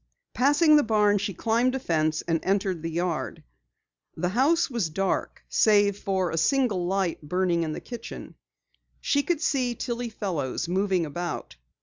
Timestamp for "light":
6.87-7.21